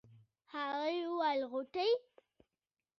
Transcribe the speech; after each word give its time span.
هغې 0.53 1.03
وويل 1.11 1.41
غوټۍ. 1.51 1.91